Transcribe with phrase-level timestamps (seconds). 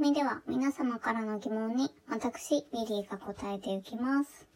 [0.00, 4.48] 組では皆様からの疑問に私、リリーが答えていきます。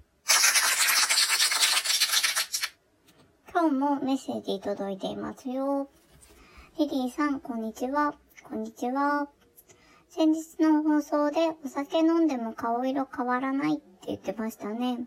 [3.53, 5.91] 今日もメッセージ届いていますよ。
[6.79, 8.15] リリーさん、こんにちは。
[8.49, 9.29] こんにちは。
[10.09, 15.01] 先日の放送でお酒飲んでも顔色変わらないって言ってましたね。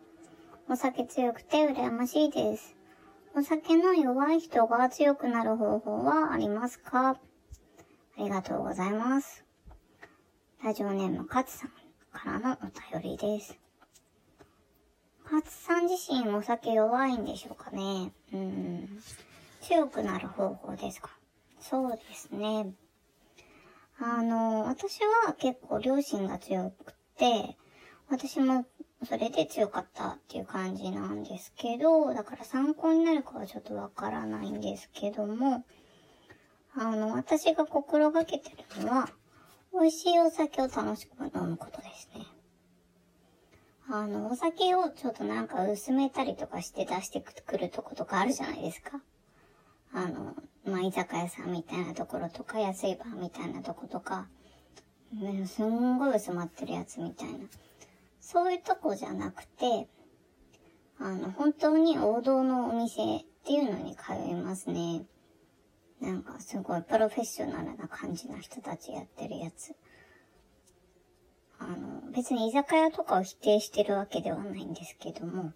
[0.69, 2.75] お酒強くて羨ましいです。
[3.35, 7.09] お酒の弱い人が強くなる方法はありますか？
[7.09, 7.17] あ
[8.19, 9.46] りがとうございます。
[10.63, 11.69] ラジオネームカツさん
[12.11, 13.55] からのお便りです。
[15.23, 18.11] カツさん自身お酒弱いんでしょうかね？
[18.33, 18.99] うん。
[19.61, 21.11] 強くなる方法ですか？
[21.59, 22.71] そうですね。
[23.99, 27.55] あの、私は結構両親が強くて、
[28.09, 28.65] 私も
[29.05, 35.63] それで強かったっていう感じなんですけど、だから参考になるかはちょっとわからないんですけども、
[36.75, 39.09] あの、私が心がけてるのは、
[39.79, 42.25] 美味しいお酒を楽しく飲むことですね。
[43.89, 48.99] あの、お酒をちょっとなんか薄めたりとかして出してくるとことかあるじゃないですか。
[49.93, 54.27] あの、まあ、居酒屋さんみたいなところとか、安いバーみたいなとことか、
[55.13, 57.39] ね、すんごい薄まってるやつみたいな。
[58.19, 59.87] そういうとこじゃなくて、
[60.99, 65.05] あの、本当に王道のお店っていうのに通いますね。
[66.01, 69.75] なんかすごいプロフェッショナルな感じの人たちやってるやつ。
[71.59, 75.53] あの、別に居酒屋とかを否定してるわけではないんですけども、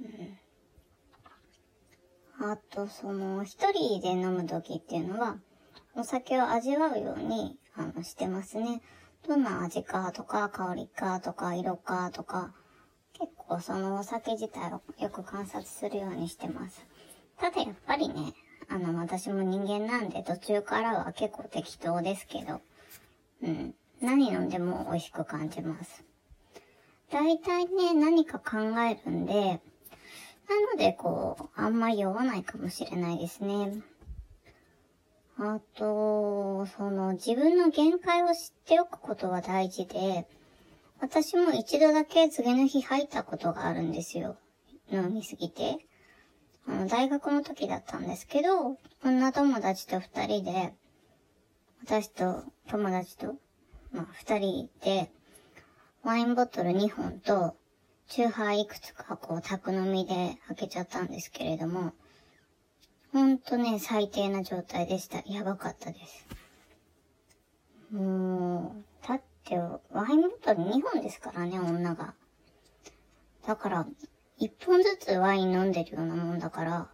[0.00, 0.38] うん。
[2.50, 5.38] あと、その、一人で飲む時っていうのは、
[5.94, 8.80] お酒を味わうように、あの、してますね。
[9.26, 12.54] どんな味かとか、香りかとか、色かとか、
[13.18, 16.86] 結構そのお酒自体をよく観察するようにしてます。
[17.38, 18.34] ただやっぱりね、
[18.68, 22.60] あの、私も人間なんで途中からは結構適当ですけど、
[23.42, 23.74] うん。
[24.00, 26.04] 何飲んでも美味しく感じます。
[27.10, 29.60] 大体ね、何か考えるんで、
[30.48, 33.82] なのでこう、あんまり酔わないかもしれないですね。
[35.38, 38.32] あと、その自分の限界を知っ
[38.64, 40.26] ておくことは大事で、
[41.00, 44.36] 私も一度だけ次の日吐いたことがあるんですよ。
[44.90, 45.85] 飲みすぎて。
[46.68, 50.74] あの、大学の時だったんですけど、女友達と二人で、
[51.84, 53.36] 私と友達と、
[53.92, 55.10] まあ二人で、
[56.02, 57.56] ワインボトル2本と、
[58.08, 61.92] チューハイいくつかこう、宅飲みで開けちゃったんですけれども、
[63.12, 65.22] ほんとね、最低な状態でした。
[65.26, 66.26] やばかったです。
[67.90, 72.14] もう、だって、ワインボトル2本ですからね、女が。
[73.46, 73.86] だから、
[74.40, 76.88] 1本ずつワイン飲んでるようなもんだから、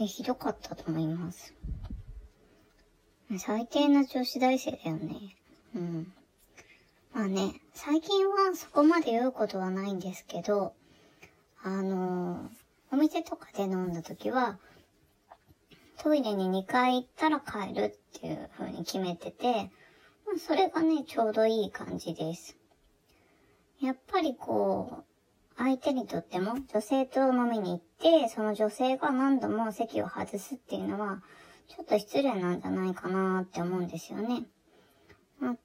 [0.00, 1.54] え、ひどかったと思います。
[3.38, 5.36] 最低な女子大生だよね。
[5.74, 6.12] うん。
[7.14, 10.74] まあね、最近はそこまで酔うことはないんですけど、
[11.62, 12.62] あのー
[12.94, 14.58] お店とかで飲んだ時は、
[15.96, 19.70] トイレに2回行ったら帰るっていう風に決めてて、
[20.26, 22.54] まあ、それがね、ちょうどいい感じです。
[23.80, 25.04] やっぱりこう、
[25.64, 31.22] 相手にとっても女性と飲みに行って、その女性が何度も席を外すっていうのは、
[31.68, 34.42] ちょっと失礼なんじゃないかなって思うんですよね。
[35.40, 35.56] ま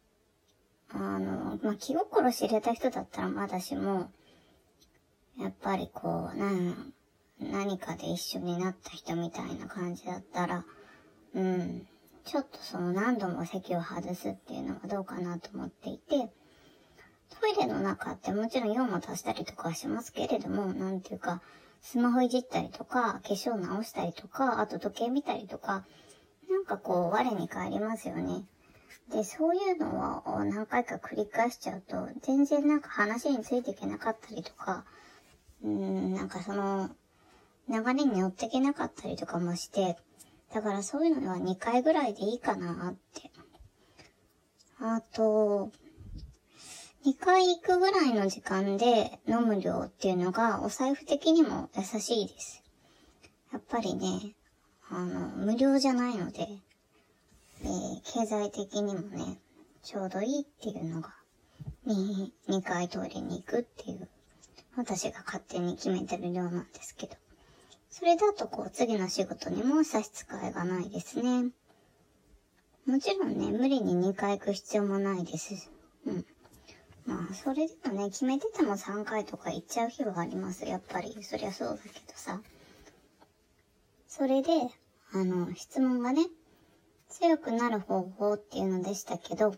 [0.93, 4.11] あ、の、まあ、気心知れた人だったらまだしも、
[5.35, 6.93] やっぱりこう、なん、
[7.39, 10.63] 何かで一緒になった人みたいな感じだったら、
[11.33, 11.87] うん、
[12.23, 16.31] ちょっとその何度も席を外すっていうのはどうかなと思っていて、
[17.29, 21.41] トイレの中ってもちろん用も足したりとかはしますけれども、なんていうか、
[21.81, 25.85] スマホいじったりとか、化粧直したりとか、あと時計見たりとか、
[26.49, 28.45] なんかこう、我に返りますよね。
[29.11, 34.85] で、そういうのを何回か繰り返しちゃうと、全然なんか話についていけなかったりとか、
[35.63, 36.89] うん、なんかその、
[37.69, 39.97] 流れに乗っていけなかったりとかもして、
[40.53, 43.31] だからそういうのは2回ぐらいでいいかなって。
[44.79, 45.71] あと、
[47.07, 52.61] 2回行くぐらいの時間で飲む量っていうのがお財布的にも優しいです。
[53.53, 54.35] やっぱりね、
[54.89, 56.41] あの、無料じゃないので、
[57.61, 59.39] えー経済的にもね、
[59.83, 61.15] ちょうどいいっていうのが、
[61.85, 64.09] に、2回トイレに行くっていう、
[64.75, 67.15] 私が勝手に決めてる量なんですけど。
[67.89, 71.51] それだとこう次の仕事にも差し支えがないですね。
[72.85, 75.71] もちろんね、無理に2回行く必要もないです。
[76.05, 76.25] うん。
[77.07, 80.65] まあ、それでもね、決めてても3回とか行っちゃう日はあります。
[80.65, 81.23] やっぱり。
[81.23, 82.41] そりゃそうだけどさ。
[84.07, 84.49] それで、
[85.13, 86.25] あの、質問がね、
[87.07, 89.55] 強くなる方法っていうのでしたけど、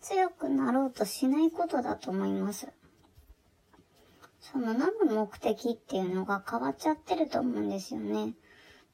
[0.00, 2.66] 強くなろうとしないことだと思います。
[4.40, 8.34] その飲む目的っていうのが変わっちゃってると思うんですよね。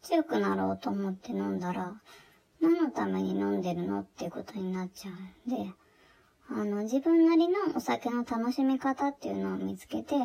[0.02, 1.94] 強くなろうと思って飲んだら、
[2.60, 5.72] 何のために飲んでるのっていうことになっちゃうんで、
[6.48, 10.16] あの、自分なりのお酒の楽しみ方っていうのを見つけて、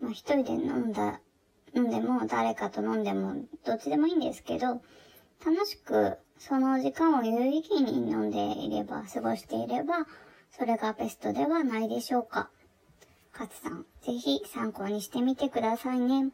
[0.00, 1.20] まあ一人で飲んだ、
[1.74, 3.34] 飲んでも誰かと飲んでも
[3.64, 4.80] どっちでもいいんですけど、
[5.44, 10.06] 楽しくその時間を有意義に飲んでいれば、過ごしていれば、
[10.50, 12.50] それがベストではないでしょうか。
[13.32, 16.30] 勝さん、ぜひ参考にしてみてくださいね。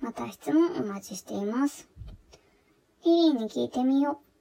[0.00, 1.88] また質問お待ちしています。
[3.04, 4.31] リリーに聞いてみよう。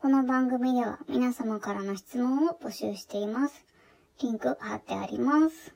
[0.00, 3.64] この番組では皆様からの質問を募集しています。
[4.22, 5.74] リンク貼ってあります。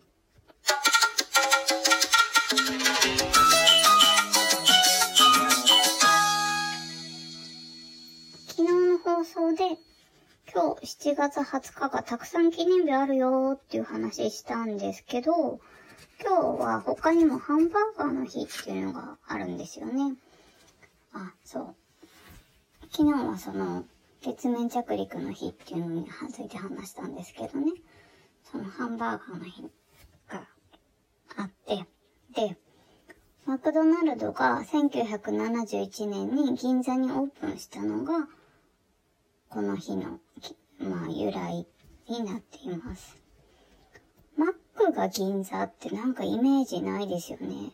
[8.46, 9.76] 昨日の放送で
[10.54, 15.58] 今日7月20日がたくさん記念日あるよっていう話したんですけど、
[16.24, 20.14] 今日は他にもハンバーガーの日っていうのがあるんですよね。
[21.12, 21.74] あ、そう。
[22.92, 23.84] 昨日はその
[24.22, 27.72] 月面着陸の日っていうのについて話したんですけどね。
[28.44, 29.62] そのハンバーガーの日
[30.28, 30.48] が
[31.36, 31.86] あって、
[32.34, 32.56] で、
[33.46, 38.28] マクドナルドが1971年に銀座にオープンしたのが、
[39.48, 40.20] この日の、
[40.78, 41.66] まあ、由来
[42.08, 43.16] になっています。
[44.36, 47.72] マックが銀座ってなんかイメージないですよね。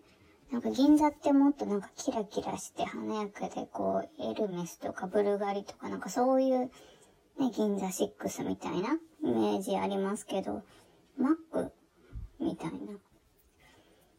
[0.50, 6.70] なんか銀座ってもっとなんかキラキラして華やかでこう、エルメスとかブルガリとかなんかそういう
[7.38, 10.62] ね、銀座6みたいなイメージありますけど、
[11.16, 11.72] マック
[12.40, 12.78] みたいな。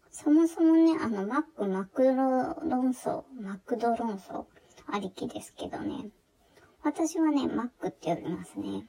[0.10, 4.46] そもそもね、あの、マック、マクロ論争、マクド論争
[4.88, 6.10] ありきですけどね。
[6.84, 8.88] 私はね、マックって呼びますね。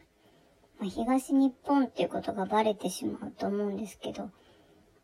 [0.78, 4.30] まあ、東日本っていうことがバレてしまうと思うんですけど、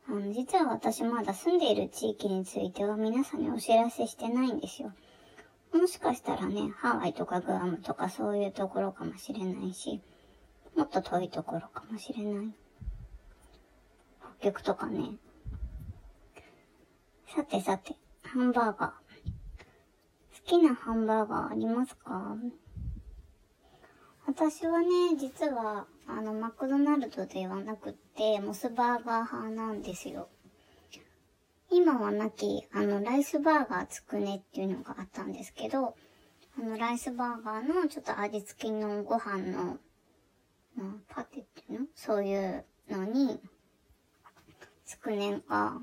[0.08, 4.92] あの、実は私まだ住んでいる地域については皆さんにお知らせしてないんですよ。
[5.72, 10.00] もしかしたらね、ハワイとかグアムとかそういうところかもしれないし、
[10.76, 12.54] もっと遠いところかもしれない。
[14.38, 15.16] 北極とかね。
[17.34, 18.90] さてさて、ハンバーガー。
[18.90, 18.94] 好
[20.44, 22.36] きなハンバーガーありますか？
[24.26, 30.28] 私はね、実は、あの、マクドナルドではなくって、モスバーガー派なんですよ。
[31.70, 35.96] 今はなき、あの、ライスバーガーつくねっていうのがあったんですけど、
[36.58, 39.78] あの、ライスバーガーのちょっと味付きのご飯の、
[40.76, 41.86] まあ、パテっていうの？
[41.94, 43.40] そういうのに、
[44.84, 45.80] つくねが、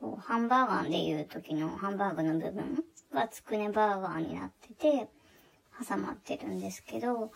[0.00, 2.82] こうハンバーガーでいう時のハンバーグの部分
[3.14, 5.08] がつくねバーガーになってて、
[5.88, 7.30] 挟まってるんですけど、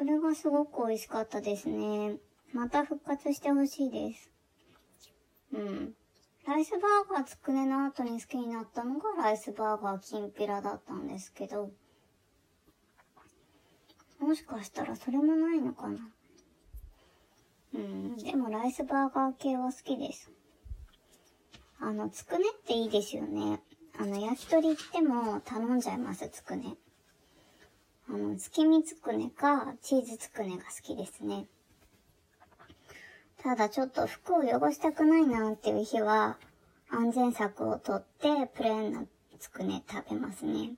[0.00, 2.16] それがすごく美味しかったですね。
[2.54, 4.30] また復活してほしいです。
[5.52, 5.92] うん。
[6.46, 11.70] ライスバーガーつくねの後に好きになったのがライスバーガーきんぴらだったんですけど、
[14.20, 15.98] もしかしたらそれもないのかな。
[17.74, 20.30] うん、でもライスバーガー系は好きです。
[21.78, 23.60] あの、つくねっていいですよね。
[23.98, 26.78] あの、焼き鳥行っても頼んじゃいます、つくね。
[28.12, 31.46] あの、月見つくねか、チーズつくねが好きですね。
[33.40, 36.36] ただちょっと服を汚したくないなっていう日は、
[36.90, 39.04] 安全策をとってプレーンな
[39.38, 40.72] つくね食べますね。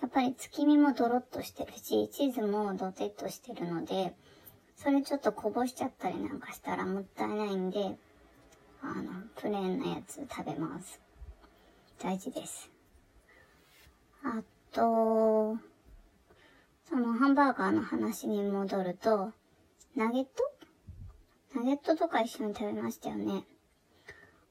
[0.00, 4.14] やっぱり月見もドロッとしてるし、チーズもドテッとしてるので、
[4.76, 7.98] それちょっとこぼしちゃったりなんかしたらもったいないんで、
[8.82, 10.98] あの、プレーンなやつ食べます。
[12.02, 12.70] 大事です。
[14.24, 14.42] あ
[14.72, 15.58] と、
[16.88, 19.32] そのハンバーガーの話に戻ると、
[19.96, 20.30] ナゲット？
[21.54, 23.44] ナゲットとか一緒に食べましたよね。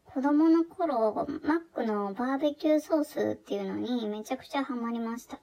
[0.06, 1.13] 子供の頃、
[1.44, 5.40] マックのバーベキューソースっていうのにめちゃくちゃハマりました。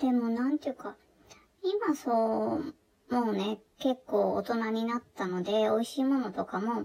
[0.00, 0.96] でもなんていうか、
[1.62, 2.60] 今そ
[3.10, 6.84] う、もうね、結構大人になったので、美味しいものとかも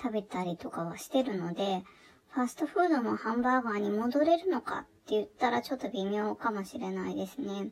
[0.00, 1.82] 食べたりとかはしてるので、
[2.28, 7.70] ファストフードのハンバーガーに戻れるのかって言ったらちょっと微妙かもしれないですね。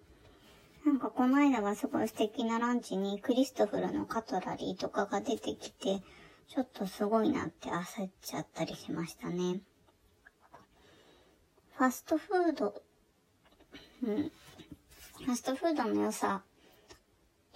[0.85, 6.03] なんかこの間はすごい素敵なランチにクリストフルのカトラリーとかが出てきて、
[6.49, 9.61] ちょっとすごいなって焦っちゃったりしましたね。
[11.77, 12.83] ファストフード、
[14.03, 14.33] うん。
[15.27, 16.43] ファストフードの良さ、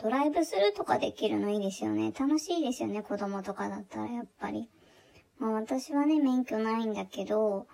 [0.02, 2.12] ドライブスルーとかできるのいいですよね。
[2.12, 4.68] 楽しいですよね、子供とかだったらやっぱり。
[5.38, 7.66] まあ私はね、免許ないんだけど、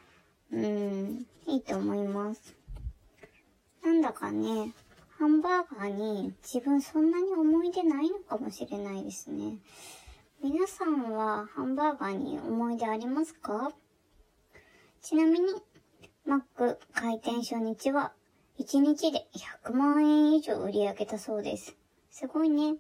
[0.51, 2.57] うん、いいと思います。
[3.85, 4.73] なんだかね、
[5.19, 9.59] ハンバーガーに自分そんなに思い出ないのかもしれないですね。
[10.43, 13.73] 皆さんはハンバーガーに思い出ありますか？
[15.03, 15.47] ちなみに、
[16.27, 18.13] マック開店初日は
[18.59, 19.27] 1日で
[19.65, 21.77] 100万円以上売り上げたそうです。
[22.11, 22.77] すごいね。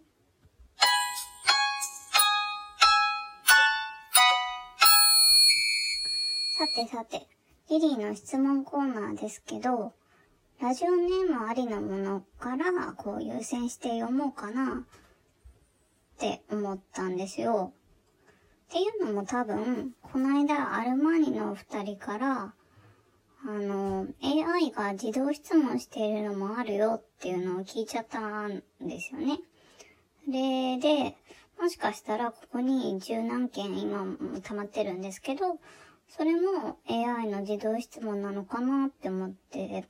[6.58, 7.26] さてさて、
[7.70, 9.92] リリーの質問コーナーですけど、
[10.58, 17.74] ラジオネームありのものからこう優先して読もうかなって思ったんですよ。
[18.68, 22.54] っていうのも多分、この間アルマーニのお二人から、
[23.44, 29.40] あの、AI が自動質問しているのもあるよっていうのを聞いちゃったんですよね。
[30.26, 31.16] で、で、
[31.60, 34.06] もしかしたらここに十何件今
[34.42, 35.58] 溜まってるんですけど、
[36.08, 39.84] それも AI の自動質問なのかなって思って、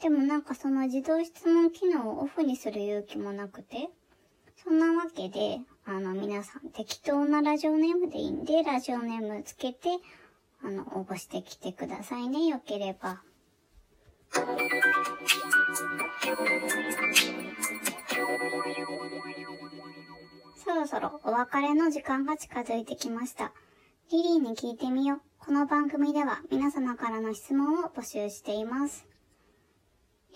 [0.00, 3.90] でもなんかその自動質問機能をオフにする勇気もなくて、
[4.62, 9.88] そんなわけで、あの皆さん適当なラジオネームでいいんで、ラジオネームつけて、
[10.64, 13.22] あの、応募してきてくださいね、よければ。
[20.56, 23.52] そろそろお別れの時間が近づいてきました。
[24.12, 25.20] リリーに聞いてみよう。
[25.38, 29.06] この番組では皆様からの質問を募集しています。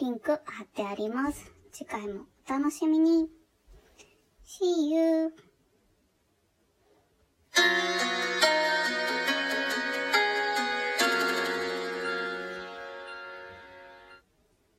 [0.00, 1.52] リンク貼ってあります。
[1.72, 3.28] 次回もお楽しみに。
[4.46, 5.34] See you!